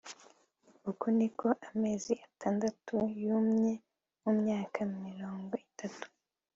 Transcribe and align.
uku 0.89 1.05
niko 1.17 1.47
amezi 1.69 2.13
atandatu 2.27 2.95
yumye 3.23 3.73
mumyaka 4.21 4.79
mirongo 5.05 5.53
itatu 5.67 6.05